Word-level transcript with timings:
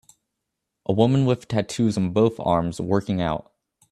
A 0.87 0.93
woman 0.93 1.27
with 1.27 1.47
tattoos 1.47 1.95
on 1.95 2.09
both 2.11 2.39
arms 2.39 2.81
working 2.81 3.21
out 3.21 3.53